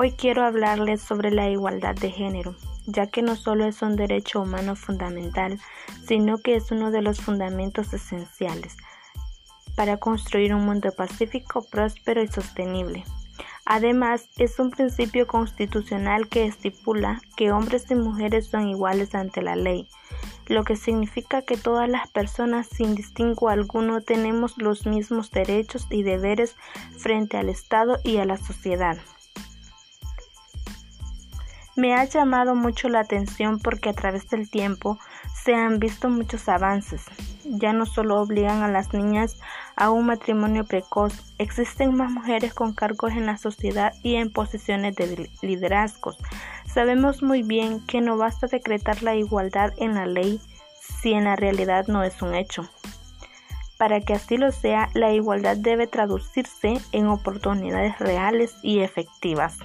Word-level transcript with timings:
Hoy 0.00 0.12
quiero 0.12 0.44
hablarles 0.44 1.02
sobre 1.02 1.32
la 1.32 1.50
igualdad 1.50 1.96
de 1.96 2.12
género, 2.12 2.54
ya 2.86 3.08
que 3.08 3.20
no 3.20 3.34
solo 3.34 3.64
es 3.64 3.82
un 3.82 3.96
derecho 3.96 4.40
humano 4.40 4.76
fundamental, 4.76 5.58
sino 6.06 6.38
que 6.38 6.54
es 6.54 6.70
uno 6.70 6.92
de 6.92 7.02
los 7.02 7.20
fundamentos 7.20 7.92
esenciales 7.92 8.76
para 9.74 9.96
construir 9.96 10.54
un 10.54 10.64
mundo 10.64 10.92
pacífico, 10.92 11.66
próspero 11.68 12.22
y 12.22 12.28
sostenible. 12.28 13.02
Además, 13.66 14.28
es 14.36 14.60
un 14.60 14.70
principio 14.70 15.26
constitucional 15.26 16.28
que 16.28 16.44
estipula 16.44 17.20
que 17.36 17.50
hombres 17.50 17.90
y 17.90 17.96
mujeres 17.96 18.46
son 18.46 18.68
iguales 18.68 19.16
ante 19.16 19.42
la 19.42 19.56
ley, 19.56 19.88
lo 20.46 20.62
que 20.62 20.76
significa 20.76 21.42
que 21.42 21.56
todas 21.56 21.88
las 21.88 22.08
personas 22.08 22.68
sin 22.68 22.94
distingo 22.94 23.48
alguno 23.48 24.00
tenemos 24.00 24.58
los 24.58 24.86
mismos 24.86 25.32
derechos 25.32 25.88
y 25.90 26.04
deberes 26.04 26.54
frente 26.96 27.36
al 27.36 27.48
Estado 27.48 27.98
y 28.04 28.18
a 28.18 28.24
la 28.24 28.36
sociedad. 28.36 28.96
Me 31.78 31.94
ha 31.94 32.02
llamado 32.02 32.56
mucho 32.56 32.88
la 32.88 32.98
atención 32.98 33.60
porque 33.60 33.90
a 33.90 33.92
través 33.92 34.28
del 34.28 34.50
tiempo 34.50 34.98
se 35.44 35.54
han 35.54 35.78
visto 35.78 36.08
muchos 36.08 36.48
avances. 36.48 37.04
Ya 37.44 37.72
no 37.72 37.86
solo 37.86 38.20
obligan 38.20 38.64
a 38.64 38.68
las 38.68 38.92
niñas 38.92 39.38
a 39.76 39.90
un 39.90 40.06
matrimonio 40.06 40.64
precoz, 40.64 41.32
existen 41.38 41.94
más 41.94 42.10
mujeres 42.10 42.52
con 42.52 42.74
cargos 42.74 43.12
en 43.12 43.26
la 43.26 43.36
sociedad 43.36 43.92
y 44.02 44.16
en 44.16 44.32
posiciones 44.32 44.96
de 44.96 45.30
liderazgos. 45.40 46.18
Sabemos 46.66 47.22
muy 47.22 47.44
bien 47.44 47.86
que 47.86 48.00
no 48.00 48.16
basta 48.16 48.48
decretar 48.48 49.04
la 49.04 49.14
igualdad 49.14 49.72
en 49.76 49.94
la 49.94 50.06
ley 50.06 50.40
si 50.80 51.12
en 51.12 51.26
la 51.26 51.36
realidad 51.36 51.86
no 51.86 52.02
es 52.02 52.20
un 52.22 52.34
hecho. 52.34 52.68
Para 53.76 54.00
que 54.00 54.14
así 54.14 54.36
lo 54.36 54.50
sea, 54.50 54.90
la 54.94 55.12
igualdad 55.12 55.56
debe 55.56 55.86
traducirse 55.86 56.80
en 56.90 57.06
oportunidades 57.06 57.96
reales 58.00 58.56
y 58.64 58.80
efectivas. 58.80 59.58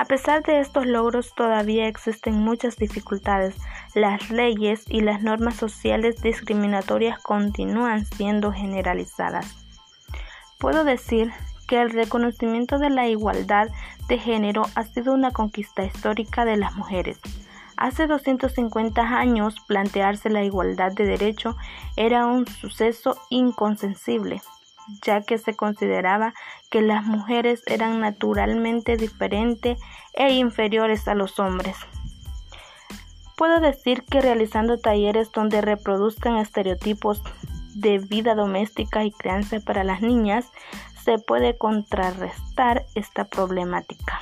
A 0.00 0.06
pesar 0.06 0.42
de 0.42 0.60
estos 0.60 0.86
logros, 0.86 1.34
todavía 1.34 1.86
existen 1.86 2.32
muchas 2.32 2.78
dificultades. 2.78 3.54
Las 3.94 4.30
leyes 4.30 4.84
y 4.88 5.02
las 5.02 5.22
normas 5.22 5.56
sociales 5.56 6.22
discriminatorias 6.22 7.22
continúan 7.22 8.06
siendo 8.06 8.50
generalizadas. 8.50 9.66
Puedo 10.58 10.84
decir 10.84 11.30
que 11.68 11.82
el 11.82 11.90
reconocimiento 11.90 12.78
de 12.78 12.88
la 12.88 13.08
igualdad 13.08 13.68
de 14.08 14.16
género 14.16 14.62
ha 14.74 14.84
sido 14.84 15.12
una 15.12 15.32
conquista 15.32 15.84
histórica 15.84 16.46
de 16.46 16.56
las 16.56 16.76
mujeres. 16.76 17.20
Hace 17.76 18.06
250 18.06 19.02
años 19.02 19.56
plantearse 19.66 20.30
la 20.30 20.42
igualdad 20.42 20.92
de 20.92 21.04
derecho 21.04 21.58
era 21.96 22.24
un 22.24 22.46
suceso 22.46 23.18
inconcebible 23.28 24.40
ya 25.02 25.22
que 25.22 25.38
se 25.38 25.54
consideraba 25.54 26.34
que 26.70 26.82
las 26.82 27.04
mujeres 27.04 27.62
eran 27.66 28.00
naturalmente 28.00 28.96
diferentes 28.96 29.78
e 30.14 30.32
inferiores 30.32 31.08
a 31.08 31.14
los 31.14 31.38
hombres. 31.38 31.76
Puedo 33.36 33.60
decir 33.60 34.04
que 34.04 34.20
realizando 34.20 34.78
talleres 34.78 35.32
donde 35.32 35.60
reproduzcan 35.60 36.36
estereotipos 36.36 37.22
de 37.74 37.98
vida 37.98 38.34
doméstica 38.34 39.04
y 39.04 39.12
crianza 39.12 39.60
para 39.60 39.84
las 39.84 40.02
niñas, 40.02 40.50
se 41.04 41.18
puede 41.18 41.56
contrarrestar 41.56 42.84
esta 42.94 43.24
problemática. 43.24 44.20